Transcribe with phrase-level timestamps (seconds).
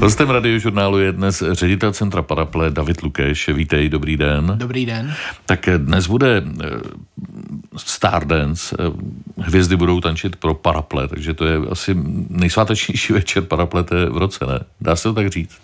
[0.00, 3.48] Hostem radiožurnálu je dnes ředitel Centra Paraple David Lukeš.
[3.48, 4.52] Vítej, dobrý den.
[4.56, 5.14] Dobrý den.
[5.46, 6.66] Tak dnes bude eh,
[7.76, 8.76] Stardance.
[8.78, 8.92] Eh,
[9.42, 11.96] hvězdy budou tančit pro Paraple, takže to je asi
[12.28, 14.60] nejsvátečnější večer Paraplete v roce, ne?
[14.80, 15.58] Dá se to tak říct?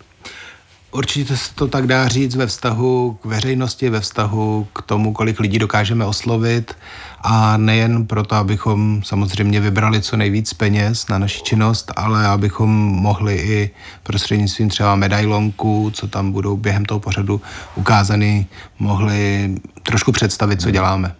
[0.90, 5.40] Určitě se to tak dá říct ve vztahu k veřejnosti, ve vztahu k tomu, kolik
[5.40, 6.74] lidí dokážeme oslovit
[7.20, 13.36] a nejen proto, abychom samozřejmě vybrali co nejvíc peněz na naši činnost, ale abychom mohli
[13.36, 13.70] i
[14.02, 17.40] prostřednictvím třeba medailonku, co tam budou během toho pořadu
[17.74, 18.46] ukázány,
[18.78, 21.14] mohli trošku představit, co děláme.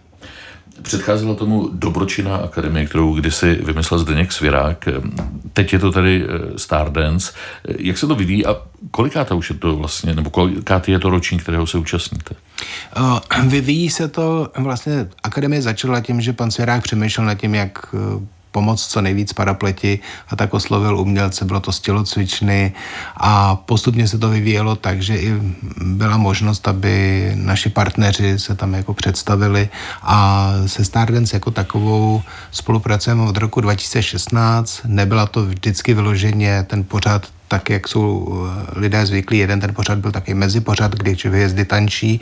[0.81, 4.89] Předcházela tomu Dobročinná akademie, kterou kdysi vymyslel Zdeněk Svěrák.
[5.53, 7.31] Teď je to tady eh, Stardance.
[7.79, 8.55] Jak se to vyvíjí a
[8.91, 12.35] kolikátá už je to vlastně, nebo kolikátý je to ročník, kterého se účastníte?
[12.97, 17.79] Eh, vyvíjí se to, vlastně akademie začala tím, že pan Svěrák přemýšlel nad tím, jak
[17.93, 22.73] eh, pomoct co nejvíc parapleti a tak oslovil umělce, bylo to stělocvičny
[23.17, 25.29] a postupně se to vyvíjelo tak, že i
[25.81, 29.69] byla možnost, aby naši partneři se tam jako představili
[30.01, 34.81] a se Stardance jako takovou spolupracujeme od roku 2016.
[34.89, 39.37] Nebyla to vždycky vyloženě ten pořád tak, jak jsou eh, lidé zvyklí.
[39.37, 42.21] Jeden ten pořad byl taky mezi pořad, kdy hvězdy tančí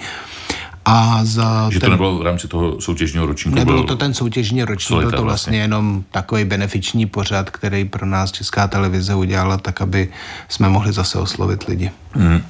[0.86, 3.56] a za že ten, to nebylo v rámci toho soutěžního ročníku?
[3.56, 8.06] Nebylo to ten soutěžní ročník, byl to vlastně, vlastně jenom takový benefiční pořad, který pro
[8.06, 10.10] nás Česká televize udělala tak, aby
[10.50, 11.92] jsme mohli zase oslovit lidi.
[12.12, 12.42] Hmm.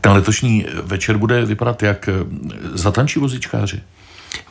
[0.00, 2.08] Ten letošní večer bude vypadat jak
[2.74, 3.80] zatančí vozičkáři?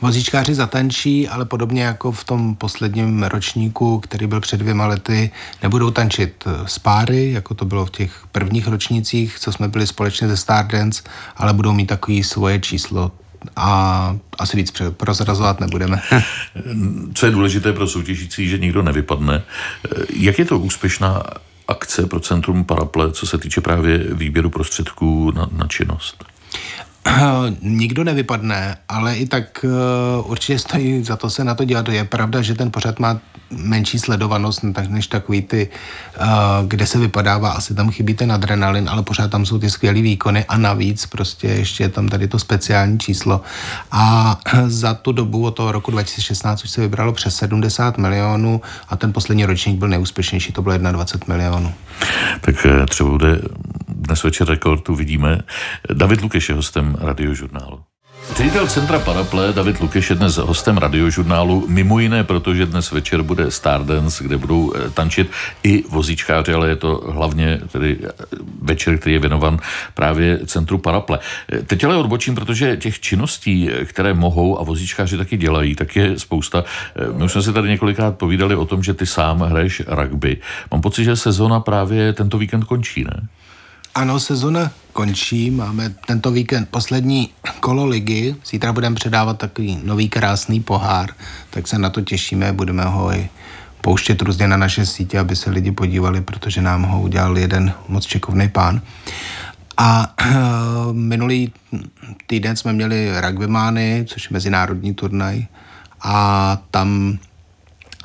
[0.02, 5.30] Vozíčkáři zatančí, ale podobně jako v tom posledním ročníku, který byl před dvěma lety,
[5.62, 10.28] nebudou tančit z páry, jako to bylo v těch prvních ročnících, co jsme byli společně
[10.28, 11.02] ze Stardance,
[11.36, 13.12] ale budou mít takový svoje číslo
[13.56, 16.02] a asi víc prozrazovat nebudeme.
[17.14, 19.42] Co je důležité pro soutěžící, že nikdo nevypadne.
[20.16, 21.22] Jak je to úspěšná
[21.68, 26.24] akce pro Centrum Paraple, co se týče právě výběru prostředků na, na činnost?
[27.62, 31.88] Nikdo nevypadne, ale i tak uh, určitě stojí za to se na to dělat.
[31.88, 33.20] Je pravda, že ten pořad má
[33.50, 35.68] menší sledovanost než takový ty,
[36.20, 36.26] uh,
[36.66, 40.44] kde se vypadává, asi tam chybí ten adrenalin, ale pořád tam jsou ty skvělé výkony
[40.44, 43.40] a navíc prostě ještě je tam tady to speciální číslo.
[43.90, 48.96] A za tu dobu od toho roku 2016 už se vybralo přes 70 milionů a
[48.96, 51.74] ten poslední ročník byl nejúspěšnější, to bylo 21 milionů.
[52.40, 53.40] Tak eh, třeba bude
[54.02, 55.40] dnes večer rekord uvidíme.
[55.92, 57.80] David Lukeš je hostem radiožurnálu.
[58.36, 63.50] Ředitel Centra Paraple David Lukeš je dnes hostem radiožurnálu, mimo jiné, protože dnes večer bude
[63.50, 65.30] Stardance, kde budou eh, tančit
[65.62, 68.08] i vozíčkáři, ale je to hlavně tedy eh,
[68.62, 69.58] večer, který je věnovan
[69.94, 71.18] právě Centru Paraple.
[71.52, 76.18] Eh, teď ale odbočím, protože těch činností, které mohou a vozíčkáři taky dělají, tak je
[76.18, 76.64] spousta.
[77.16, 80.36] My už jsme si tady několikrát povídali o tom, že ty sám hraješ rugby.
[80.70, 83.28] Mám pocit, že sezóna právě tento víkend končí, ne?
[83.94, 87.28] Ano, sezona končí, máme tento víkend poslední
[87.60, 91.10] kolo ligy, zítra budeme předávat takový nový krásný pohár,
[91.50, 93.28] tak se na to těšíme, budeme ho i
[93.80, 98.06] pouštět různě na naše sítě, aby se lidi podívali, protože nám ho udělal jeden moc
[98.06, 98.80] čekovný pán.
[99.76, 101.52] A uh, minulý
[102.26, 105.46] týden jsme měli rugbymány, což je mezinárodní turnaj,
[106.02, 107.18] a tam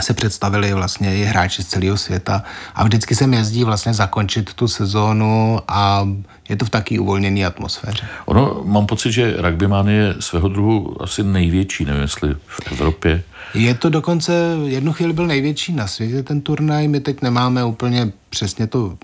[0.01, 2.43] se představili vlastně i hráči z celého světa
[2.75, 6.07] a vždycky se jezdí vlastně zakončit tu sezónu a
[6.49, 8.07] je to v taky uvolněné atmosféře.
[8.25, 13.23] Ono, mám pocit, že rugbyman je svého druhu asi největší, nevím, jestli v Evropě.
[13.53, 14.33] Je to dokonce,
[14.65, 18.97] jednu chvíli byl největší na světě ten turnaj, my teď nemáme úplně přesně to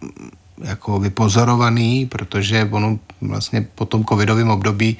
[0.64, 3.00] jako vypozorovaný, protože ono
[3.30, 4.98] vlastně po tom covidovém období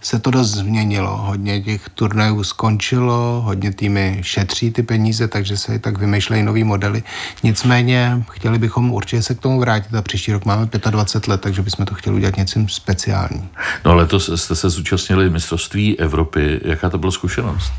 [0.00, 1.16] se to dost změnilo.
[1.16, 7.02] Hodně těch turnajů skončilo, hodně týmy šetří ty peníze, takže se tak vymýšlejí nový modely.
[7.42, 11.62] Nicméně chtěli bychom určitě se k tomu vrátit a příští rok máme 25 let, takže
[11.62, 13.48] bychom to chtěli udělat něco speciální.
[13.84, 16.60] No letos jste se zúčastnili mistrovství Evropy.
[16.64, 17.72] Jaká to byla zkušenost?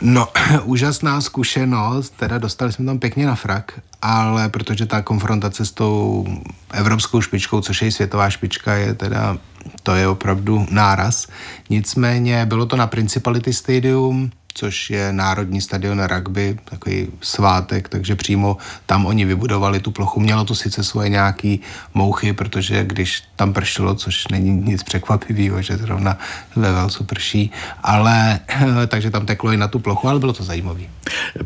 [0.00, 0.28] No,
[0.64, 6.26] úžasná zkušenost, teda dostali jsme tam pěkně na frak, ale protože ta konfrontace s tou
[6.72, 9.38] evropskou špičkou, což je světová špička, je teda,
[9.82, 11.26] to je opravdu náraz.
[11.70, 18.56] Nicméně bylo to na Principality Stadium, což je národní stadion rugby, takový svátek, takže přímo
[18.86, 20.20] tam oni vybudovali tu plochu.
[20.20, 21.60] Mělo to sice svoje nějaký
[21.94, 26.18] mouchy, protože když tam pršelo, což není nic překvapivého, že zrovna
[26.56, 27.50] ve Velsu prší,
[27.82, 28.40] ale
[28.86, 30.82] takže tam teklo i na tu plochu, ale bylo to zajímavé.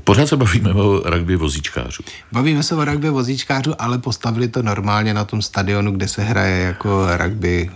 [0.05, 2.03] Pořád se bavíme o rugby vozíčkářů.
[2.33, 6.63] Bavíme se o rugby vozíčkářů, ale postavili to normálně na tom stadionu, kde se hraje
[6.63, 7.71] jako rugby,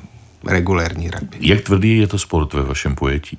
[0.46, 1.36] regulérní rugby.
[1.40, 3.38] Jak tvrdý je to sport ve vašem pojetí?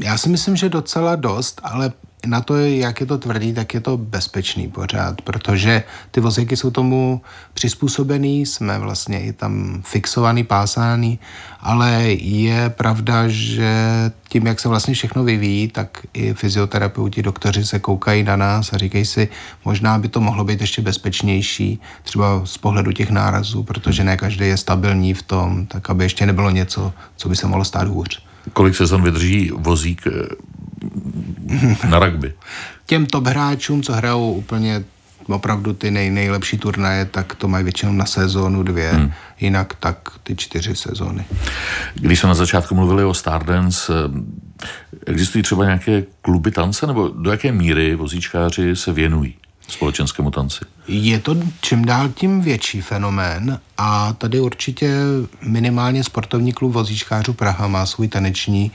[0.00, 1.92] Já si myslím, že docela dost, ale
[2.26, 6.70] na to, jak je to tvrdý, tak je to bezpečný pořád, protože ty vozíky jsou
[6.70, 7.22] tomu
[7.54, 11.18] přizpůsobený, jsme vlastně i tam fixovaný, pásáný,
[11.60, 13.72] ale je pravda, že
[14.28, 18.78] tím, jak se vlastně všechno vyvíjí, tak i fyzioterapeuti, doktoři se koukají na nás a
[18.78, 19.28] říkají si,
[19.64, 24.46] možná by to mohlo být ještě bezpečnější, třeba z pohledu těch nárazů, protože ne každý
[24.46, 28.31] je stabilní v tom, tak aby ještě nebylo něco, co by se mohlo stát hůř.
[28.52, 32.34] Kolik sezon vydrží vozík eh, na rugby?
[32.86, 34.84] Těm top hráčům, co hrajou úplně
[35.28, 39.12] opravdu ty nej, nejlepší turnaje, tak to mají většinou na sezónu dvě, hmm.
[39.40, 41.24] jinak tak ty čtyři sezóny.
[41.94, 47.30] Když jsme na začátku mluvili o Stardance, eh, existují třeba nějaké kluby tance, nebo do
[47.30, 49.34] jaké míry vozíčkáři se věnují?
[49.68, 50.64] Společenskému tanci?
[50.88, 54.94] Je to čím dál tím větší fenomén a tady určitě
[55.42, 58.72] minimálně sportovní klub vozíčkářů Praha má svůj taneční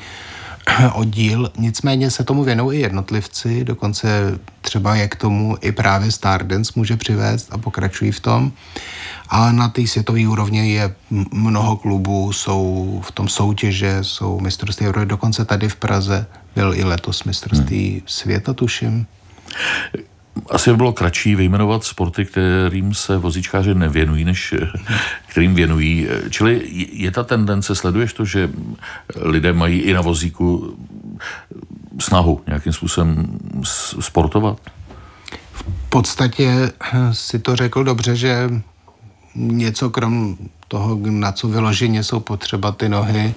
[0.93, 6.97] oddíl, nicméně se tomu věnují i jednotlivci, dokonce třeba jak tomu i právě Stardance může
[6.97, 8.51] přivést a pokračují v tom.
[9.29, 10.95] A na té světové úrovni je
[11.31, 16.25] mnoho klubů, jsou v tom soutěže, jsou mistrovství Evropy, dokonce tady v Praze
[16.55, 18.01] byl i letos mistrovství hmm.
[18.05, 19.05] světa, tuším.
[20.49, 24.53] Asi by bylo kratší vyjmenovat sporty, kterým se vozíčkáři nevěnují, než
[25.27, 26.07] kterým věnují.
[26.29, 26.61] Čili
[26.91, 28.49] je ta tendence, sleduješ to, že
[29.15, 30.77] lidé mají i na vozíku
[31.99, 33.39] snahu nějakým způsobem
[33.99, 34.57] sportovat?
[35.53, 36.71] V podstatě
[37.11, 38.49] si to řekl dobře, že
[39.35, 40.37] něco krom
[40.67, 43.33] toho, na co vyloženě jsou potřeba ty nohy,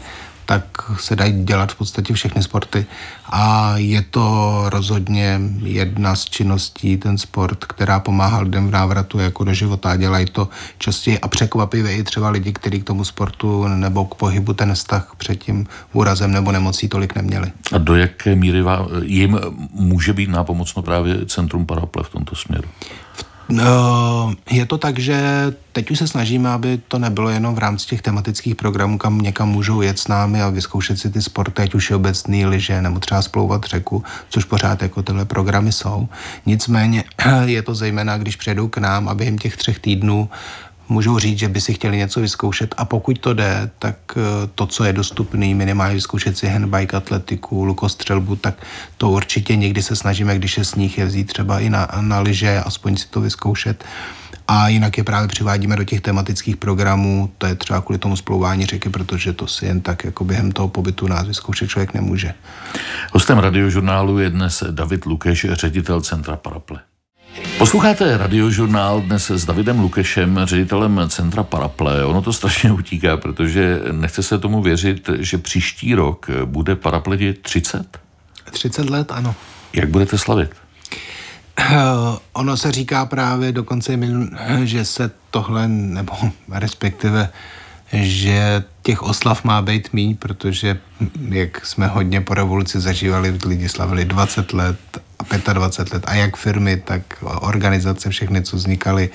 [0.50, 2.87] tak se dají dělat v podstatě všechny sporty.
[3.26, 9.44] A je to rozhodně jedna z činností, ten sport, která pomáhá lidem v návratu jako
[9.44, 9.97] do života.
[9.97, 10.49] Dělají to
[10.79, 15.14] častěji a překvapivě i třeba lidi, kteří k tomu sportu nebo k pohybu ten vztah
[15.17, 17.53] před tím úrazem nebo nemocí tolik neměli.
[17.73, 18.62] A do jaké míry
[19.03, 19.41] jim
[19.73, 22.69] může být nápomocno právě Centrum Paraple v tomto směru?
[23.12, 23.25] V
[24.50, 25.20] je to tak, že
[25.73, 29.49] teď už se snažíme, aby to nebylo jenom v rámci těch tematických programů, kam někam
[29.49, 32.99] můžou jet s námi a vyzkoušet si ty sporty, ať už je obecný liže nebo
[32.99, 36.08] třeba splouvat řeku, což pořád jako tyhle programy jsou.
[36.47, 37.05] Nicméně
[37.44, 40.29] je to zejména, když přijedou k nám a během těch třech týdnů
[40.91, 44.21] můžou říct, že by si chtěli něco vyzkoušet a pokud to jde, tak eh,
[44.55, 48.55] to, co je dostupné, minimálně vyzkoušet si handbike, atletiku, lukostřelbu, tak
[48.97, 52.61] to určitě někdy se snažíme, když je sníh, je vzít třeba i na, na lyže,
[52.61, 53.85] aspoň si to vyzkoušet.
[54.49, 58.67] A jinak je právě přivádíme do těch tematických programů, to je třeba kvůli tomu splouvání
[58.67, 62.35] řeky, protože to si jen tak jako během toho pobytu nás vyzkoušet člověk nemůže.
[63.13, 66.81] Hostem radiožurnálu je dnes David Lukeš, ředitel Centra Paraple.
[67.59, 72.05] Posloucháte radiožurnál dnes s Davidem Lukešem, ředitelem Centra Paraple.
[72.05, 77.99] Ono to strašně utíká, protože nechce se tomu věřit, že příští rok bude Parapledi 30?
[78.50, 79.35] 30 let, ano.
[79.73, 80.50] Jak budete slavit?
[82.32, 83.99] ono se říká právě dokonce,
[84.65, 86.12] že se tohle, nebo
[86.53, 87.29] respektive,
[87.93, 90.79] že těch oslav má být míň, protože
[91.29, 94.79] jak jsme hodně po revoluci zažívali, lidi slavili 20 let
[95.47, 99.11] a 25 let a jak firmy, tak organizace, všechny, co vznikaly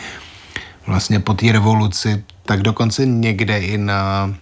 [0.88, 4.34] vlastně po té revoluci, tak dokonce někde i na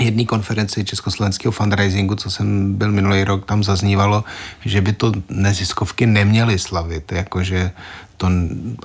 [0.00, 4.24] jedné konferenci československého fundraisingu, co jsem byl minulý rok, tam zaznívalo,
[4.64, 7.70] že by to neziskovky neměly slavit, jakože
[8.16, 8.28] to,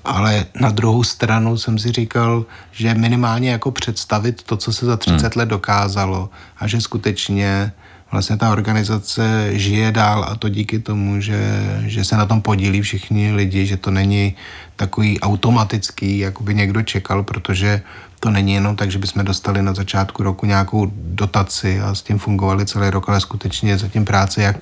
[0.05, 4.97] ale na druhou stranu jsem si říkal, že minimálně jako představit to, co se za
[4.97, 5.31] 30 hmm.
[5.35, 7.71] let dokázalo a že skutečně
[8.11, 11.39] vlastně ta organizace žije dál a to díky tomu, že,
[11.85, 14.35] že se na tom podílí všichni lidi, že to není
[14.75, 17.81] takový automatický, jako by někdo čekal, protože
[18.19, 22.19] to není jenom tak, že bychom dostali na začátku roku nějakou dotaci a s tím
[22.19, 24.57] fungovali celý rok, ale skutečně je zatím práce jak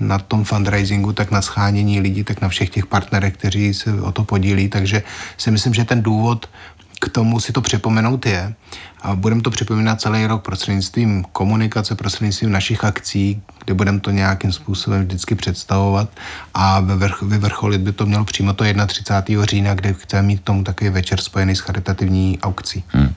[0.00, 4.12] na tom fundraisingu, tak na schánění lidí, tak na všech těch partnerech, kteří se o
[4.12, 5.02] to podílí, takže
[5.36, 6.48] si myslím, že ten důvod
[7.00, 8.54] k tomu si to připomenout je.
[9.02, 14.52] A budeme to připomínat celý rok prostřednictvím komunikace, prostřednictvím našich akcí, kde budeme to nějakým
[14.52, 16.08] způsobem vždycky představovat
[16.54, 16.80] a
[17.22, 19.44] vyvrcholit by to mělo přímo to 31.
[19.44, 22.84] října, kde chceme mít tomu takový večer spojený s charitativní aukcí.
[22.88, 23.14] Hmm.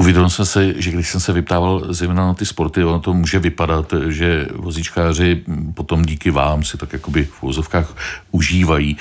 [0.00, 3.38] Uvědomil jsem se, že když jsem se vyptával zejména na ty sporty, ono to může
[3.38, 7.96] vypadat, že vozíčkáři potom díky vám si tak jakoby v vozovkách
[8.30, 8.96] užívají.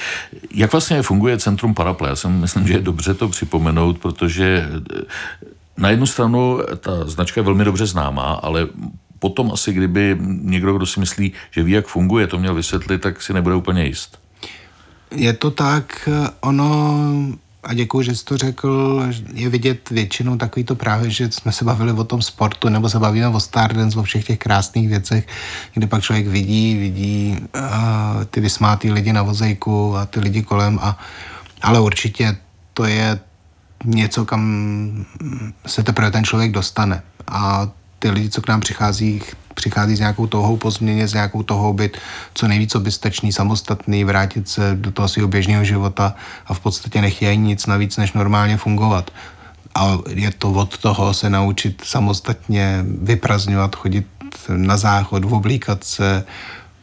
[0.53, 2.09] Jak vlastně funguje Centrum Paraple?
[2.09, 4.69] Já jsem myslím, že je dobře to připomenout, protože
[5.77, 8.67] na jednu stranu ta značka je velmi dobře známá, ale
[9.19, 13.21] potom asi, kdyby někdo, kdo si myslí, že ví, jak funguje, to měl vysvětlit, tak
[13.21, 14.19] si nebude úplně jist.
[15.11, 16.99] Je to tak, ono
[17.63, 21.65] a děkuji, že jsi to řekl, je vidět většinou takový to právě, že jsme se
[21.65, 25.27] bavili o tom sportu, nebo se bavíme o Stardance, o všech těch krásných věcech,
[25.73, 30.79] kde pak člověk vidí, vidí uh, ty vysmátý lidi na vozejku a ty lidi kolem,
[30.81, 30.99] a,
[31.61, 32.37] ale určitě
[32.73, 33.19] to je
[33.85, 35.05] něco, kam
[35.65, 37.03] se teprve ten člověk dostane.
[37.27, 39.21] A ty lidi, co k nám přichází,
[39.59, 41.97] přichází s nějakou touhou po změně, s nějakou touhou být
[42.33, 46.15] co nejvíc soběstačný, samostatný, vrátit se do toho svého běžného života
[46.47, 49.11] a v podstatě nechtějí nic navíc, než normálně fungovat.
[49.75, 54.07] A je to od toho se naučit samostatně vyprazňovat, chodit
[54.47, 56.23] na záchod, oblíkat se,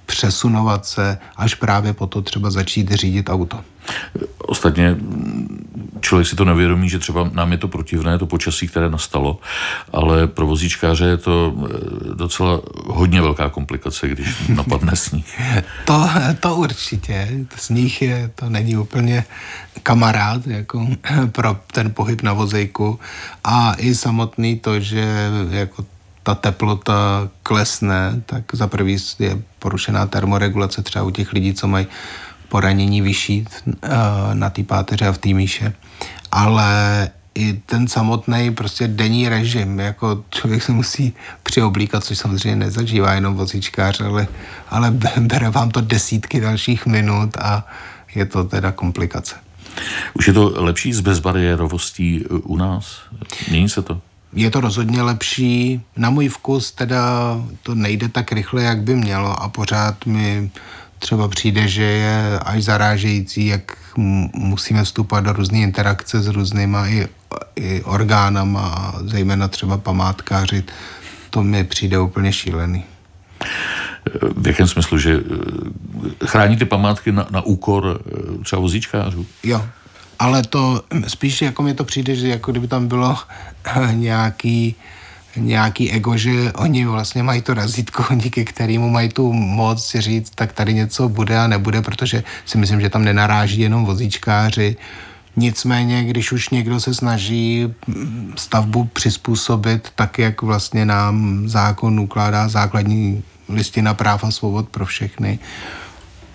[0.07, 3.61] přesunovat se, až právě po to třeba začít řídit auto.
[4.39, 4.97] Ostatně
[6.01, 9.39] člověk si to nevědomí, že třeba nám je to protivné, to počasí, které nastalo,
[9.93, 15.41] ale pro vozíčkáře je to eh, docela hodně velká komplikace, když napadne sníh.
[15.85, 16.09] to,
[16.41, 17.29] to určitě.
[17.57, 19.25] Sníh je, to není úplně
[19.83, 20.87] kamarád jako
[21.33, 23.01] pro ten pohyb na vozejku
[23.45, 25.85] a i samotný to, že jako
[26.23, 31.87] ta teplota klesne, tak za prvý je porušená termoregulace třeba u těch lidí, co mají
[32.49, 33.89] poranění vyšší eh,
[34.35, 35.73] na té páteře a v té míše.
[36.37, 43.13] Ale i ten samotný prostě denní režim, jako člověk se musí přioblíkat, což samozřejmě nezažívá
[43.13, 44.29] jenom vozíčkář, ale,
[44.71, 44.91] ale
[45.21, 47.67] bere vám to desítky dalších minut a
[48.15, 49.35] je to teda komplikace.
[50.15, 53.01] Už je to lepší s bezbariérovostí u nás?
[53.49, 54.01] Mění se to?
[54.33, 55.81] Je to rozhodně lepší.
[55.97, 57.01] Na můj vkus teda
[57.63, 60.51] to nejde tak rychle, jak by mělo a pořád mi
[60.99, 63.77] třeba přijde, že je až zarážející, jak
[64.35, 67.09] musíme vstupovat do různé interakce s různýma i,
[67.57, 70.65] i orgánama, zejména třeba památkáři.
[71.31, 72.85] To mi přijde úplně šílený.
[74.37, 79.27] V jakém smyslu, že eh, chrání ty památky na, na úkor eh, třeba vozíčkářů?
[79.43, 79.67] Jo,
[80.19, 83.17] ale to spíš jako mi to přijde, že jako kdyby tam bylo
[83.93, 84.75] nějaký
[85.37, 90.31] nějaký ego, že oni vlastně mají to razítko, díky kterému mají tu moc si říct,
[90.35, 94.77] tak tady něco bude a nebude, protože si myslím, že tam nenaráží jenom vozíčkáři.
[95.37, 97.75] Nicméně, když už někdo se snaží
[98.37, 105.39] stavbu přizpůsobit tak, jak vlastně nám zákon ukládá základní listina práv a svobod pro všechny,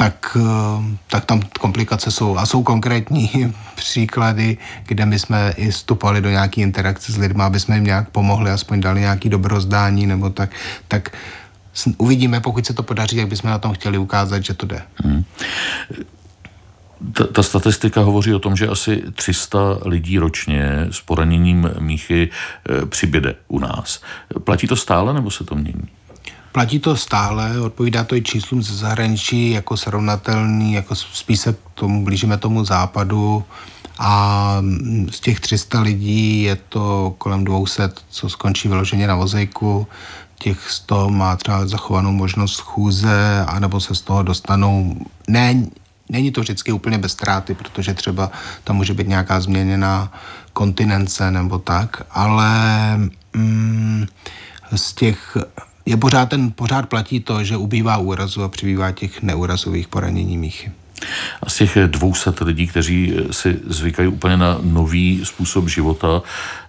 [0.01, 2.38] tak, eh, tak tam komplikace jsou.
[2.38, 7.60] A jsou konkrétní příklady, kde my jsme i vstupovali do nějaké interakce s lidmi, aby
[7.60, 10.50] jsme jim nějak pomohli, aspoň dali nějaký dobrozdání nebo tak.
[10.88, 11.17] Tak
[11.98, 14.81] uvidíme, pokud se to podaří, jak bychom na tom chtěli ukázat, že to jde.
[14.96, 15.24] Hmm.
[17.13, 22.86] Ta, ta statistika hovoří o tom, že asi 300 lidí ročně s poraněním míchy e,
[22.86, 24.01] přibyde u nás.
[24.43, 26.00] Platí to stále nebo se to mění?
[26.51, 32.03] Platí to stále, odpovídá to i číslům ze zahraničí jako srovnatelný, jako spíš se tomu,
[32.03, 33.43] blížíme tomu západu?
[34.00, 34.58] A
[35.12, 39.88] z těch 300 lidí je to kolem 200, co skončí vyloženě na vozejku,
[40.39, 44.96] těch 100 má třeba zachovanou možnost chůze, anebo se z toho dostanou,
[45.27, 45.65] ne,
[46.10, 48.31] není to vždycky úplně bez ztráty, protože třeba
[48.63, 50.13] tam může být nějaká změněná
[50.53, 52.51] kontinence nebo tak, ale
[53.34, 54.05] mm,
[54.75, 55.38] z těch
[55.86, 60.72] je pořád ten, pořád platí to, že ubývá úrazu a přibývá těch neúrazových poranění míchy.
[61.44, 66.22] A z těch 200 lidí, kteří si zvykají úplně na nový způsob života,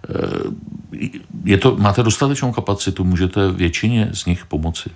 [0.08, 1.12] eh,
[1.44, 4.90] je to, máte dostatečnou kapacitu, můžete většině z nich pomoci?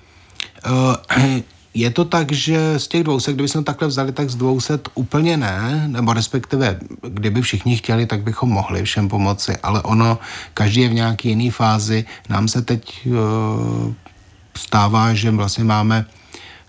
[0.67, 0.95] Uh,
[1.75, 5.37] je to tak, že z těch 200, kdyby jsme takhle vzali, tak z 200 úplně
[5.37, 10.19] ne, nebo respektive, kdyby všichni chtěli, tak bychom mohli všem pomoci, ale ono,
[10.55, 12.05] každý je v nějaké jiné fázi.
[12.29, 13.09] Nám se teď
[14.57, 16.05] stává, že vlastně máme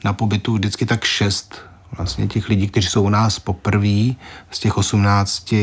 [0.03, 1.62] na pobytu vždycky tak šest
[1.98, 4.13] vlastně těch lidí, kteří jsou u nás poprvé
[4.51, 5.53] z těch 18,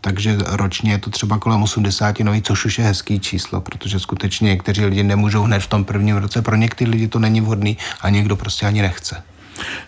[0.00, 4.48] takže ročně je to třeba kolem 80 nových, což už je hezký číslo, protože skutečně
[4.48, 8.10] někteří lidi nemůžou hned v tom prvním roce, pro některé lidi to není vhodný a
[8.10, 9.22] někdo prostě ani nechce.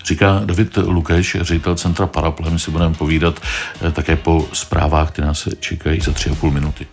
[0.05, 2.49] Říká David Lukeš, ředitel Centra Paraple.
[2.49, 3.39] My si budeme povídat
[3.87, 6.87] eh, také po zprávách, které nás čekají za tři a půl minuty.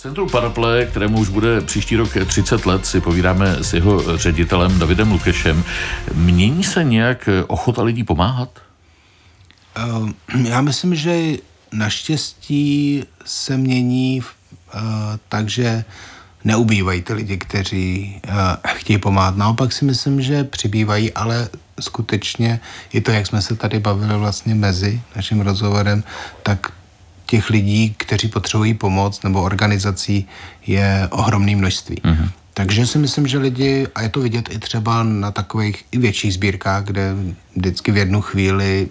[0.00, 5.12] Centru Paraple, kterému už bude příští rok 30 let, si povídáme s jeho ředitelem Davidem
[5.12, 5.64] Lukešem.
[6.14, 8.48] Mění se nějak ochota lidí pomáhat?
[9.98, 10.10] Uh,
[10.48, 11.36] já myslím, že
[11.72, 14.22] naštěstí se mění
[14.74, 14.80] uh,
[15.28, 15.84] takže
[16.44, 18.34] neubývají ty lidi, kteří uh,
[18.66, 19.36] chtějí pomáhat.
[19.36, 21.48] Naopak si myslím, že přibývají, ale
[21.80, 22.60] skutečně
[22.92, 26.04] i to, jak jsme se tady bavili vlastně mezi naším rozhovorem,
[26.42, 26.72] tak
[27.30, 30.26] těch lidí, kteří potřebují pomoc nebo organizací,
[30.66, 31.96] je ohromné množství.
[31.96, 32.30] Mm-hmm.
[32.54, 36.34] Takže si myslím, že lidi, a je to vidět i třeba na takových i větších
[36.34, 37.14] sbírkách, kde
[37.56, 38.88] vždycky v jednu chvíli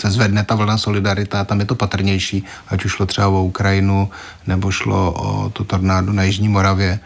[0.00, 4.08] se zvedne ta vlna solidarita, tam je to patrnější, ať už šlo třeba o Ukrajinu,
[4.46, 7.00] nebo šlo o to tornádo na Jižní Moravě.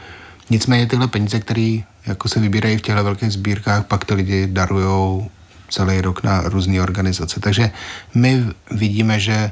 [0.50, 5.26] Nicméně tyhle peníze, které jako se vybírají v těchto velkých sbírkách, pak ty lidi darujou
[5.68, 7.40] celý rok na různé organizace.
[7.40, 7.70] Takže
[8.14, 9.50] my vidíme, že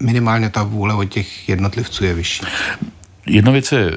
[0.00, 2.42] minimálně ta vůle od těch jednotlivců je vyšší.
[3.26, 3.96] Jedna věc je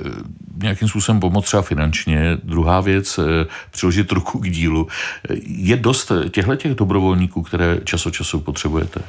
[0.62, 4.88] nějakým způsobem pomoct třeba finančně, druhá věc eh, přiložit ruku k dílu.
[5.46, 9.02] Je dost těchto těch dobrovolníků, které čas od času potřebujete?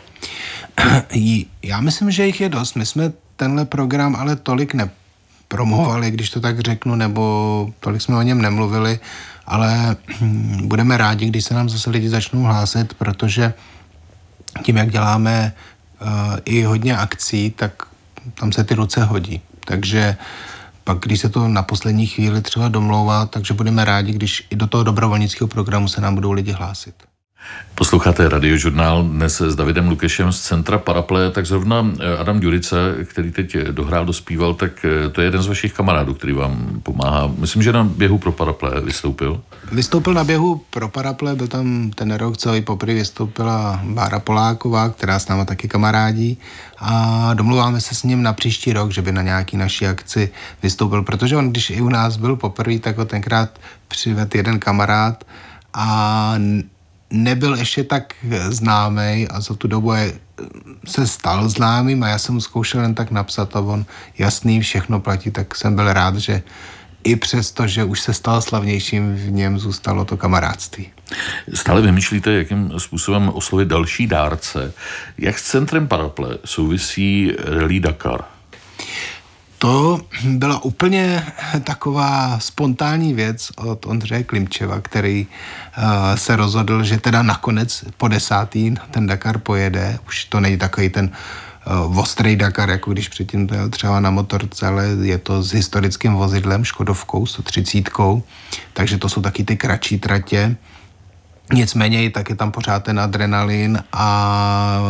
[1.63, 2.75] Já myslím, že jich je dost.
[2.75, 8.23] My jsme tenhle program ale tolik nepromovali, když to tak řeknu, nebo tolik jsme o
[8.23, 9.01] něm nemluvili,
[9.47, 9.97] ale
[10.63, 13.55] budeme rádi, když se nám zase lidi začnou hlásit, protože
[14.63, 15.53] tím, jak děláme
[16.45, 17.83] i hodně akcí, tak
[18.35, 19.41] tam se ty ruce hodí.
[19.65, 20.17] Takže
[20.85, 24.67] pak, když se to na poslední chvíli třeba domlouvá, takže budeme rádi, když i do
[24.67, 26.95] toho dobrovolnického programu se nám budou lidi hlásit.
[27.75, 33.33] Posloucháte radiožurnál dnes s Davidem Lukešem z Centra Paraple, tak zrovna eh, Adam Ďurica, který
[33.33, 37.31] teď dohrál, dospíval, tak eh, to je jeden z vašich kamarádů, který vám pomáhá.
[37.39, 39.43] Myslím, že na běhu pro Paraple vystoupil.
[39.73, 44.89] Vystoupil na běhu pro Paraple, byl tam ten rok, co i poprvé vystoupila Bára Poláková,
[44.89, 46.39] která s náma taky kamarádí
[46.79, 50.31] a domluváme se s ním na příští rok, že by na nějaký naší akci
[50.63, 53.59] vystoupil, protože on, když i u nás byl poprvé, tak ho tenkrát
[53.89, 55.25] přived jeden kamarád
[55.75, 56.35] a
[57.13, 58.15] nebyl ještě tak
[58.49, 60.13] známý a za tu dobu je,
[60.87, 63.85] se stal známým a já jsem mu zkoušel jen tak napsat a on
[64.19, 66.43] jasný, všechno platí, tak jsem byl rád, že
[67.05, 70.91] i přesto, že už se stal slavnějším, v něm zůstalo to kamarádství.
[71.55, 74.73] Stále vymýšlíte, jakým způsobem oslovit další dárce.
[75.19, 78.25] Jak s centrem Paraple souvisí Rally Dakar?
[79.63, 81.27] To byla úplně
[81.65, 88.75] taková spontánní věc od Ondřeje Klimčeva, který uh, se rozhodl, že teda nakonec po desátý
[88.91, 89.99] ten Dakar pojede.
[90.07, 91.11] Už to není takový ten
[91.87, 95.53] uh, ostrý Dakar, jako když předtím to jel třeba na motorce, ale je to s
[95.53, 97.91] historickým vozidlem, Škodovkou, 130,
[98.73, 100.57] takže to jsou taky ty kratší tratě.
[101.53, 104.81] Nicméně tak je tam pořád ten adrenalin a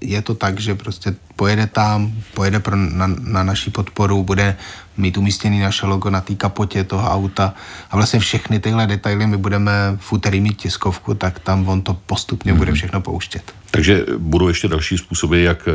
[0.00, 4.56] je to tak, že prostě pojede tam, pojede pro, na, na naší podporu, bude
[4.96, 7.54] mít umístěný naše logo na té kapotě toho auta
[7.90, 11.94] a vlastně všechny tyhle detaily my budeme v úterý mít tiskovku, tak tam on to
[11.94, 12.56] postupně mm-hmm.
[12.56, 12.76] bude mhm.
[12.76, 13.52] všechno pouštět.
[13.70, 15.68] Takže budou ještě další způsoby, jak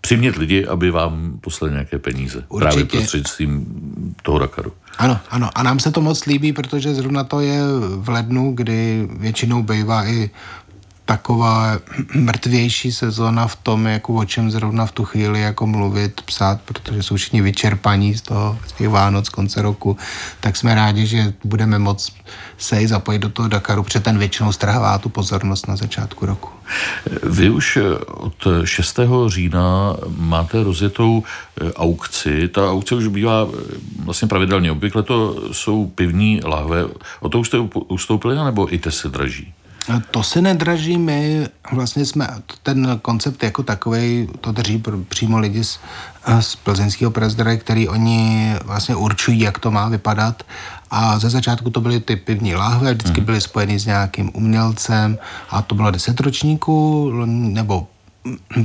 [0.00, 2.44] přimět lidi, aby vám poslali nějaké peníze.
[2.48, 2.68] Určitě.
[2.68, 3.66] Právě prostřednictvím
[4.22, 4.72] toho Dakaru.
[4.98, 5.50] Ano, ano.
[5.54, 7.60] A nám se to moc líbí, protože zrovna to je
[7.96, 10.30] v lednu, kdy většinou bývá i
[11.10, 11.78] taková
[12.14, 17.02] mrtvější sezóna v tom, jako o čem zrovna v tu chvíli jako mluvit, psát, protože
[17.02, 19.96] jsou všichni vyčerpaní z toho, z těch Vánoc, konce roku,
[20.40, 22.12] tak jsme rádi, že budeme moc
[22.58, 26.48] se i zapojit do toho Dakaru, protože ten většinou strhává tu pozornost na začátku roku.
[27.22, 29.00] Vy už od 6.
[29.26, 32.48] října máte rozjetou eh, aukci.
[32.48, 33.56] Ta aukce už bývá eh,
[34.04, 34.72] vlastně pravidelně.
[34.72, 36.84] Obvykle to jsou pivní lahve.
[37.20, 39.52] O to už jste ustoupili, nebo i te se draží?
[40.10, 42.28] To se nedraží, my vlastně jsme,
[42.62, 45.80] ten koncept jako takový, to drží přímo lidi z,
[46.40, 50.42] z plzeňského prezdere, který oni vlastně určují, jak to má vypadat
[50.90, 53.26] a ze začátku to byly ty pivní láhve, vždycky mhm.
[53.26, 55.18] byly spojeny s nějakým umělcem
[55.50, 57.86] a to bylo deset ročníků, nebo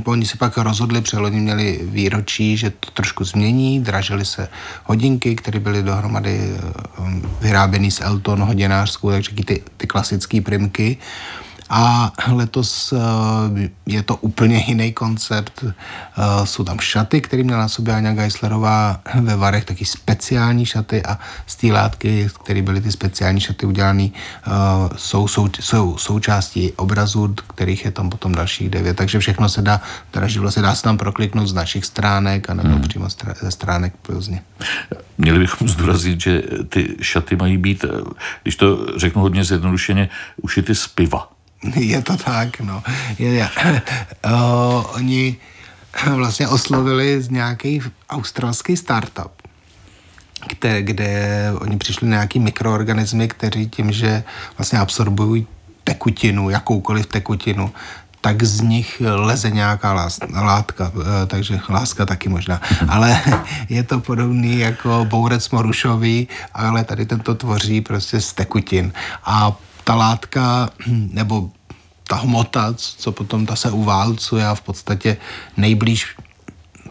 [0.04, 4.48] Oni se pak rozhodli, oni měli výročí, že to trošku změní, dražily se
[4.84, 6.60] hodinky, které byly dohromady eh,
[7.40, 10.96] vyráběny z Elton hodinářskou, takže ty, ty klasické primky.
[11.70, 15.64] A letos eh, je to úplně jiný koncept.
[15.64, 21.02] Eh, jsou tam šaty, které měla na sobě Aňa Geislerová ve Varech, taky speciální šaty
[21.02, 24.50] a z té látky, které byly ty speciální šaty udělané, eh,
[24.96, 28.96] jsou, jsou, jsou součástí obrazu, kterých je tam potom dalších devět.
[28.96, 32.54] Takže všechno se dá, teda živlo se dá se tam prokliknout z našich stránek a
[32.54, 32.82] nebo hmm.
[32.82, 33.08] přímo
[33.40, 34.42] ze stránek Plzně.
[35.18, 37.84] Měli bychom zdůraznit, že ty šaty mají být,
[38.42, 40.08] když to řeknu hodně zjednodušeně,
[40.42, 41.35] ušity z piva.
[41.76, 42.82] Je to tak, no.
[43.18, 43.48] Je, je.
[44.26, 45.36] Uh, oni
[46.14, 49.32] vlastně oslovili z nějaký australský startup,
[50.48, 54.24] kde, kde oni přišli na nějaký mikroorganismy, kteří tím, že
[54.58, 55.46] vlastně absorbují
[55.84, 57.72] tekutinu, jakoukoliv tekutinu,
[58.20, 62.60] tak z nich leze nějaká látka, eh, takže láska taky možná.
[62.88, 63.20] Ale
[63.68, 68.92] je to podobný jako bourec morušový, ale tady tento tvoří prostě z tekutin.
[69.24, 71.50] A ta látka, nebo
[72.08, 75.16] ta hmota, co potom ta se uválcuje a v podstatě
[75.56, 76.16] nejblíž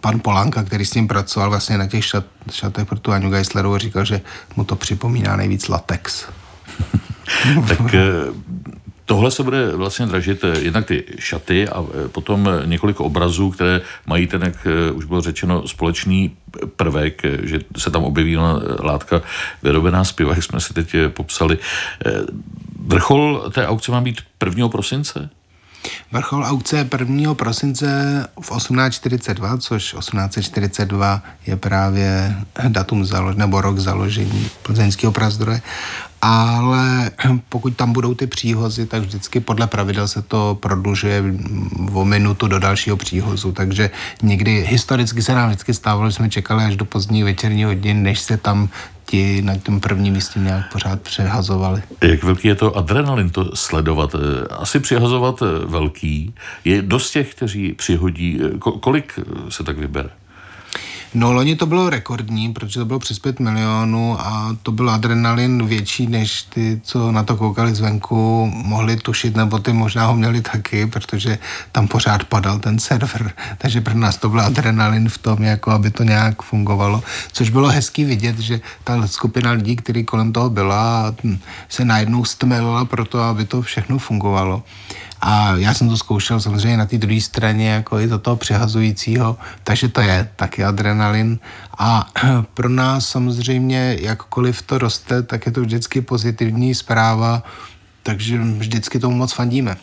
[0.01, 3.77] pan Polánka, který s ním pracoval vlastně na těch šat, šatech pro tu Aniu Geislerovou,
[3.77, 4.21] říkal, že
[4.55, 6.25] mu to připomíná nejvíc latex.
[7.67, 7.99] tak eh,
[9.06, 14.41] Tohle se bude vlastně dražit jednak ty šaty a potom několik obrazů, které mají ten,
[14.41, 16.38] jak už bylo řečeno, společný
[16.76, 18.38] prvek, že se tam objeví
[18.80, 19.22] látka
[19.63, 21.58] vyrobená z piva, jak jsme si teď popsali.
[22.88, 24.70] Vrchol té aukce má být 1.
[24.70, 25.30] prosince?
[26.12, 27.34] Vrchol aukce 1.
[27.34, 27.88] prosince
[28.41, 32.36] v 1842, což 1842 je právě
[32.68, 35.62] datum založ, nebo rok založení plzeňského prazdroje.
[36.26, 37.12] Ale
[37.50, 41.24] pokud tam budou ty příhozy, tak vždycky podle pravidel se to prodlužuje
[41.94, 43.52] o minutu do dalšího příhozu.
[43.52, 43.90] Takže
[44.22, 48.20] někdy historicky se nám vždycky stávalo, že jsme čekali až do pozdních večerních hodin, než
[48.20, 48.70] se tam
[49.06, 51.82] ti na tom prvním místě nějak pořád přehazovali.
[52.02, 54.16] Jak velký je to adrenalin to sledovat?
[54.50, 56.34] Asi přihazovat velký.
[56.64, 58.40] Je dost těch, kteří přihodí.
[58.60, 60.10] Kolik se tak vybere?
[61.15, 65.65] No, loni to bylo rekordní, protože to bylo přes 5 milionů a to byl adrenalin
[65.65, 70.41] větší, než ty, co na to koukali zvenku, mohli tušit, nebo ty možná ho měli
[70.41, 71.38] taky, protože
[71.71, 73.32] tam pořád padal ten server.
[73.58, 77.04] Takže pro nás to byl adrenalin v tom, jako aby to nějak fungovalo.
[77.32, 81.15] Což bylo hezký vidět, že ta skupina lidí, který kolem toho byla,
[81.69, 84.63] se najednou stmelila pro to, aby to všechno fungovalo.
[85.21, 89.38] A já jsem to zkoušel samozřejmě na té druhé straně, jako i do toho přehazujícího,
[89.63, 91.39] takže to je taky adrenalin.
[91.78, 92.08] A
[92.54, 97.43] pro nás samozřejmě, jakkoliv to roste, tak je to vždycky pozitivní zpráva,
[98.04, 99.78] takže vždycky tomu moc fandíme.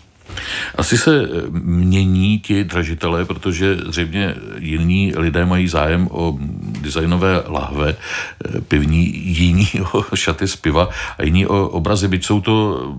[0.77, 1.29] Asi se
[1.63, 6.39] mění ti dražitelé, protože zřejmě jiní lidé mají zájem o
[6.81, 7.97] designové lahve
[8.69, 12.97] pivní, jiní o šaty z piva a jiní o obrazy, byť jsou to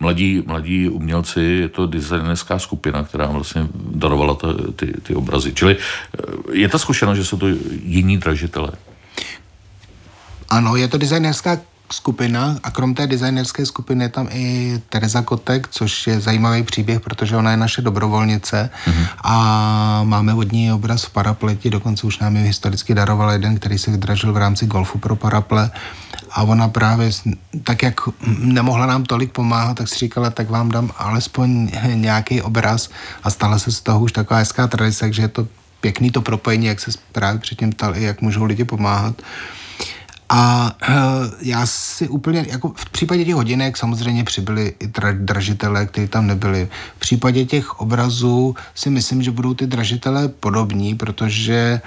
[0.00, 5.52] mladí, mladí umělci, je to designerská skupina, která vlastně darovala ta, ty, ty obrazy.
[5.54, 7.46] Čili eh, je ta zkušenost, že jsou to
[7.82, 8.70] jiní dražitelé?
[10.50, 11.58] Ano, je to designerská
[11.92, 17.00] skupina a krom té designerské skupiny je tam i Tereza Kotek, což je zajímavý příběh,
[17.00, 19.06] protože ona je naše dobrovolnice mm-hmm.
[19.24, 19.34] a
[20.04, 23.90] máme od ní obraz v parapleti, dokonce už nám ji historicky daroval jeden, který se
[23.90, 25.70] vydražil v rámci golfu pro paraple
[26.34, 27.10] a ona právě,
[27.64, 28.00] tak jak
[28.38, 32.90] nemohla nám tolik pomáhat, tak si říkala, tak vám dám alespoň nějaký obraz
[33.22, 35.48] a stala se z toho už taková hezká tradice, takže je to
[35.80, 39.22] pěkný to propojení, jak se právě předtím ptal, jak můžou lidi pomáhat.
[40.28, 40.96] A uh,
[41.40, 46.68] já si úplně, jako v případě těch hodinek samozřejmě přibyli i dražitelé, kteří tam nebyli.
[46.96, 51.80] V případě těch obrazů si myslím, že budou ty dražitelé podobní, protože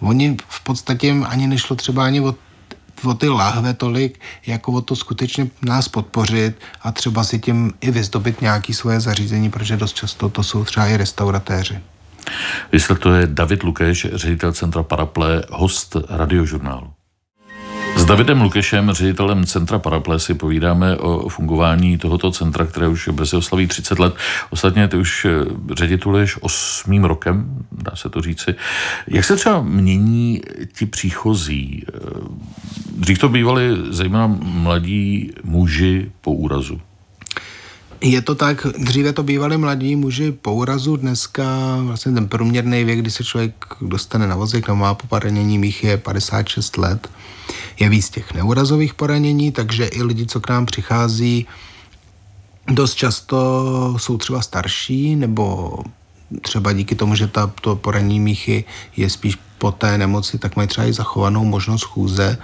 [0.00, 2.34] oni v podstatě ani nešlo třeba ani o
[3.06, 7.90] o ty láhve tolik, jako o to skutečně nás podpořit a třeba si tím i
[7.90, 11.78] vyzdobit nějaké svoje zařízení, protože dost často to jsou třeba i restauratéři.
[12.72, 16.93] Vysvětluje David Lukeš, ředitel Centra Paraple, host radiožurnálu.
[17.96, 23.36] S Davidem Lukešem, ředitelem Centra Paraple, si povídáme o fungování tohoto centra, které už brzy
[23.36, 24.14] oslaví 30 let.
[24.50, 25.30] Ostatně ty už eh,
[25.74, 28.54] ředituluješ osmým rokem, dá se to říci.
[29.08, 30.40] Jak se třeba mění
[30.76, 31.84] ti příchozí?
[31.88, 31.98] Eh,
[32.96, 36.80] dřív to bývali zejména mladí muži po úrazu.
[38.04, 41.44] Je to tak, dříve to bývali mladí muži po úrazu, dneska
[41.80, 45.84] vlastně ten průměrný věk, kdy se člověk dostane na vozík nebo má po paranění mých
[45.84, 47.10] je 56 let.
[47.80, 51.46] Je víc těch neurazových poranění, takže i lidi, co k nám přichází,
[52.66, 55.78] dost často jsou třeba starší nebo
[56.40, 58.64] třeba díky tomu, že ta, to poranění míchy
[58.96, 62.38] je spíš po té nemoci, tak mají třeba i zachovanou možnost chůze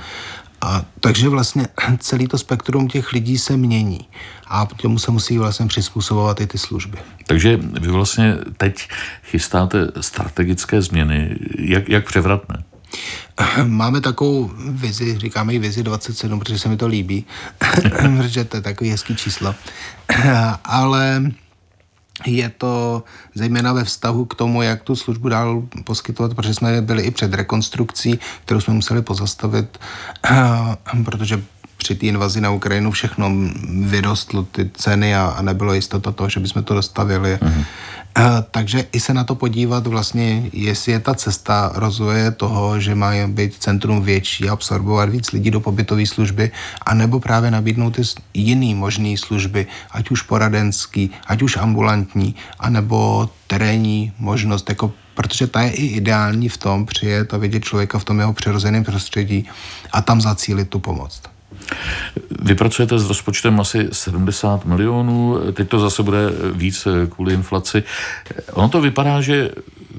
[0.61, 1.67] a takže vlastně
[1.99, 4.09] celý to spektrum těch lidí se mění
[4.49, 6.99] a tomu se musí vlastně přizpůsobovat i ty služby.
[7.27, 8.89] Takže vy vlastně teď
[9.23, 11.37] chystáte strategické změny.
[11.59, 12.65] Jak, jak převratné?
[13.65, 17.25] Máme takovou vizi, říkáme ji vizi 27, protože se mi to líbí,
[18.17, 19.55] protože to je takový hezký číslo.
[20.65, 21.23] Ale
[22.27, 23.05] je to
[23.35, 27.35] zejména ve vztahu k tomu, jak tu službu dál poskytovat, protože jsme byli i před
[27.35, 29.79] rekonstrukcí, kterou jsme museli pozastavit,
[31.05, 31.43] protože
[31.77, 33.33] při té invazi na Ukrajinu všechno
[33.81, 37.39] vyrostlo, ty ceny a, a nebylo jistota toho, že bychom to dostavili.
[37.43, 37.65] Mm-hmm.
[38.51, 43.11] Takže i se na to podívat vlastně, jestli je ta cesta rozvoje toho, že má
[43.27, 46.51] být centrum větší, absorbovat víc lidí do pobytové služby,
[46.87, 48.03] anebo právě nabídnout ty
[48.35, 55.63] jiný možné služby, ať už poradenský, ať už ambulantní, anebo terénní možnost, jako protože ta
[55.63, 59.49] je i ideální v tom přijet a vidět člověka v tom jeho přirozeném prostředí
[59.93, 61.23] a tam zacílit tu pomoc.
[62.43, 66.19] Vy pracujete s rozpočtem asi 70 milionů, teď to zase bude
[66.53, 67.83] víc kvůli inflaci.
[68.53, 69.51] Ono to vypadá, že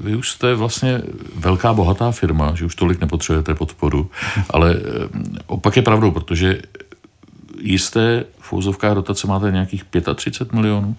[0.02, 1.02] vy už jste vlastně
[1.36, 4.10] velká bohatá firma, že už tolik nepotřebujete podporu,
[4.50, 5.08] ale eh,
[5.48, 6.62] opak je pravdou, protože
[7.60, 9.84] jisté v úzovkách dotace máte nějakých
[10.16, 10.96] 35 milionů?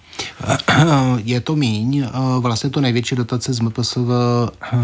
[1.25, 2.07] Je to míň.
[2.39, 3.99] Vlastně to největší dotace z MPSV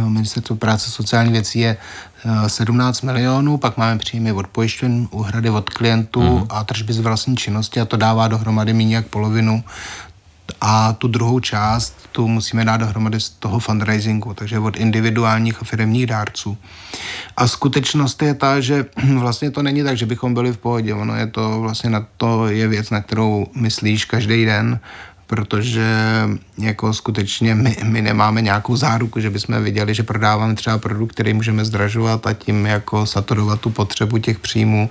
[0.08, 1.76] Ministerstvo práce sociální věcí je
[2.46, 6.46] 17 milionů, pak máme příjmy od pojišťoven, úhrady od klientů mm.
[6.48, 9.64] a tržby z vlastní činnosti a to dává dohromady méně jak polovinu
[10.60, 15.64] a tu druhou část tu musíme dát dohromady z toho fundraisingu, takže od individuálních a
[15.64, 16.56] firmních dárců.
[17.38, 18.86] A skutečnost je ta, že
[19.18, 20.94] vlastně to není tak, že bychom byli v pohodě.
[20.94, 24.80] Ono je to vlastně na to je věc, na kterou myslíš každý den
[25.28, 25.86] protože
[26.58, 31.34] jako skutečně my, my nemáme nějakou záruku, že bychom viděli, že prodáváme třeba produkt, který
[31.34, 34.90] můžeme zdražovat a tím jako saturovat tu potřebu těch příjmů,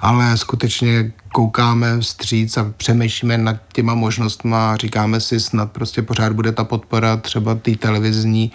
[0.00, 6.32] ale skutečně koukáme vstříc a přemýšlíme nad těma možnostmi a říkáme si, snad prostě pořád
[6.32, 8.52] bude ta podpora třeba té televizní,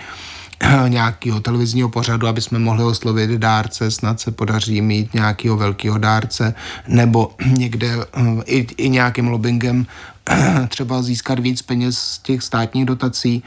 [0.88, 6.54] nějakého televizního pořadu, aby jsme mohli oslovit dárce, snad se podaří mít nějakého velkého dárce,
[6.88, 9.86] nebo někde eh, i, i nějakým lobbyingem
[10.67, 13.43] třeba získat víc peněz z těch státních dotací.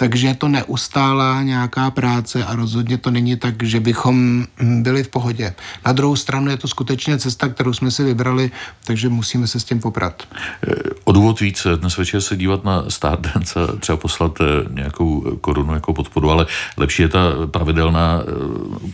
[0.00, 5.08] Takže je to neustálá nějaká práce a rozhodně to není tak, že bychom byli v
[5.08, 5.54] pohodě.
[5.86, 8.50] Na druhou stranu je to skutečně cesta, kterou jsme si vybrali,
[8.84, 10.22] takže musíme se s tím poprat.
[10.68, 15.36] Eh, o důvod víc dnes večer se dívat na Stardance a třeba poslat eh, nějakou
[15.40, 18.32] korunu jako podporu, ale lepší je ta pravidelná eh,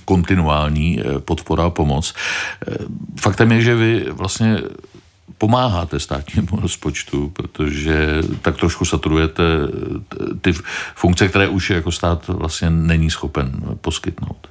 [0.05, 2.15] kontinuální podpora a pomoc.
[3.21, 4.59] Faktem je, že vy vlastně
[5.39, 9.43] pomáháte státnímu rozpočtu, protože tak trošku saturujete
[10.41, 10.53] ty
[10.95, 14.49] funkce, které už jako stát vlastně není schopen poskytnout.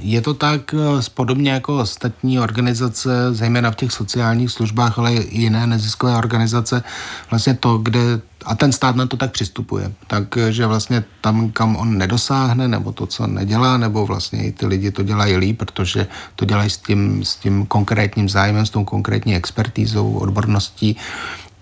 [0.00, 5.40] Je to tak eh, podobně jako ostatní organizace, zejména v těch sociálních službách, ale i
[5.40, 6.82] jiné neziskové organizace,
[7.30, 8.00] vlastně to, kde
[8.44, 9.92] a ten stát na to tak přistupuje.
[10.06, 14.90] Takže vlastně tam, kam on nedosáhne, nebo to, co nedělá, nebo vlastně i ty lidi
[14.90, 19.36] to dělají líp, protože to dělají s tím, s tím konkrétním zájmem, s tou konkrétní
[19.36, 20.96] expertízou, odborností,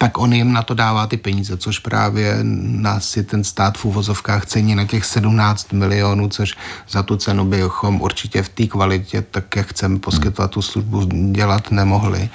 [0.00, 3.84] tak on jim na to dává ty peníze, což právě nás si ten stát v
[3.84, 6.56] úvozovkách cení na těch 17 milionů, což
[6.88, 11.70] za tu cenu bychom určitě v té kvalitě, tak jak chceme poskytovat tu službu, dělat
[11.70, 12.30] nemohli.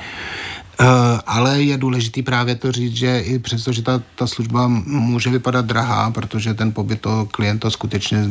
[0.82, 0.88] Uh,
[1.26, 5.66] ale je důležitý právě to říct, že i přesto, že ta, ta služba může vypadat
[5.66, 8.24] drahá, protože ten pobyt toho klienta skutečně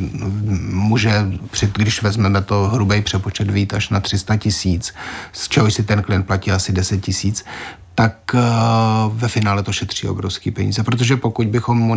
[0.70, 1.26] může,
[1.72, 4.94] když vezmeme to hrubý přepočet, vít až na 300 tisíc,
[5.32, 7.44] z čehož si ten klient platí asi 10 tisíc,
[7.94, 8.40] tak eh,
[9.08, 11.94] ve finále to šetří obrovský peníze, protože pokud bychom mu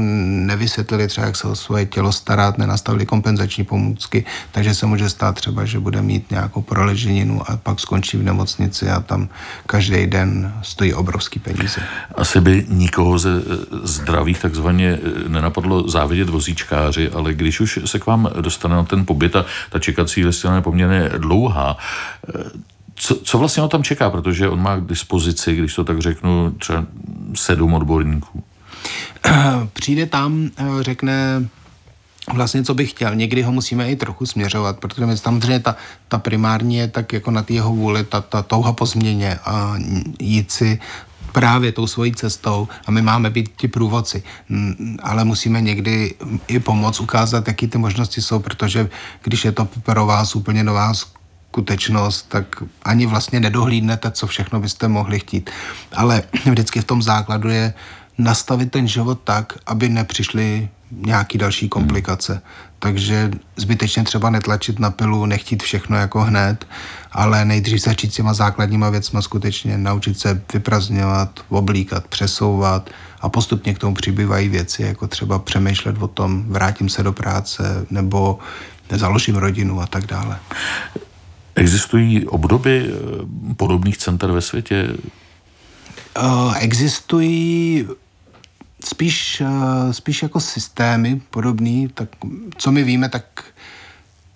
[0.47, 5.35] nevysvětlili třeba, jak se o svoje tělo starat, nenastavili kompenzační pomůcky, takže se může stát
[5.35, 9.29] třeba, že bude mít nějakou proleženinu a pak skončí v nemocnici a tam
[9.65, 11.81] každý den stojí obrovský peníze.
[12.15, 13.41] Asi by nikoho ze
[13.83, 19.05] zdravých takzvaně eh, nenapadlo závidět vozíčkáři, ale když už se k vám dostane na ten
[19.05, 21.77] pobyt a ta čekací listina je poměrně dlouhá,
[22.29, 25.99] eh, co, co vlastně on tam čeká, protože on má k dispozici, když to tak
[25.99, 26.85] řeknu, třeba
[27.35, 28.43] sedm odborníků.
[29.73, 31.47] Přijde tam, eh, řekne
[32.33, 33.15] vlastně, co bych chtěl.
[33.15, 35.75] Někdy ho musíme i trochu směřovat, protože samozřejmě ta,
[36.07, 39.75] ta primární je tak jako na jeho vůli, ta, ta touha po změně a
[40.19, 40.79] jít si
[41.31, 44.23] právě tou svojí cestou a my máme být ti průvodci,
[45.03, 46.15] ale musíme někdy
[46.47, 48.89] i pomoct ukázat, jaký ty možnosti jsou, protože
[49.23, 50.93] když je to pro vás úplně nová
[51.51, 55.49] skutečnost, tak ani vlastně nedohlídnete, co všechno byste mohli chtít.
[55.95, 57.73] Ale vždycky v tom základu je
[58.17, 62.33] nastavit ten život tak, aby nepřišly nějaký další komplikace.
[62.33, 62.41] Hmm.
[62.79, 66.67] Takže zbytečně třeba netlačit na pilu, nechtít všechno jako hned,
[67.11, 72.89] ale nejdřív začít s těma základníma věcma skutečně naučit se vyprazňovat, oblíkat, přesouvat
[73.21, 77.85] a postupně k tomu přibývají věci, jako třeba přemýšlet o tom, vrátím se do práce
[77.89, 78.39] nebo
[78.89, 80.39] založím rodinu a tak dále.
[81.57, 84.87] Existují obdoby eh, podobných center ve světě?
[86.21, 87.87] Uh, existují
[88.85, 92.09] spíš, uh, spíš jako systémy podobný, tak
[92.57, 93.43] co my víme, tak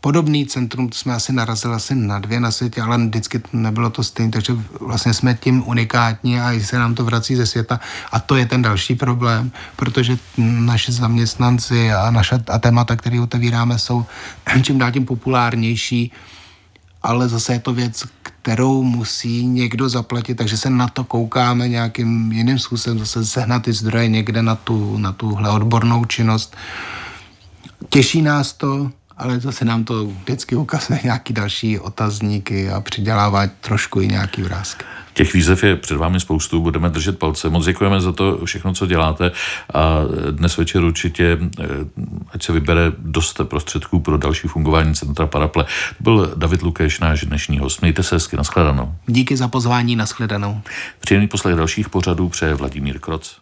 [0.01, 4.31] podobný centrum jsme asi narazili asi na dvě na světě, ale vždycky nebylo to stejné,
[4.31, 7.79] takže vlastně jsme tím unikátní a se nám to vrací ze světa
[8.11, 13.79] a to je ten další problém, protože naše zaměstnanci a naše a témata, které otevíráme,
[13.79, 14.05] jsou
[14.61, 16.11] čím dál tím populárnější
[17.03, 22.31] ale zase je to věc, kterou musí někdo zaplatit, takže se na to koukáme nějakým
[22.31, 26.55] jiným způsobem, zase sehnat ty zdroje někde na, tu, na tuhle odbornou činnost.
[27.89, 34.01] Těší nás to, ale zase nám to vždycky ukazuje nějaký další otazníky a přidělává trošku
[34.01, 34.85] i nějaký vrázky.
[35.13, 37.49] Těch výzev je před vámi spoustu, budeme držet palce.
[37.49, 39.31] Moc děkujeme za to všechno, co děláte
[39.73, 39.97] a
[40.31, 41.65] dnes večer určitě, eh,
[42.33, 45.65] ať se vybere dost prostředků pro další fungování Centra Paraple.
[45.97, 47.81] To byl David Lukeš, náš dnešní host.
[47.81, 48.95] Mějte se hezky, nashledanou.
[49.07, 50.61] Díky za pozvání, nashledanou.
[50.99, 53.37] Příjemný poslech dalších pořadů přeje Vladimír Kroc.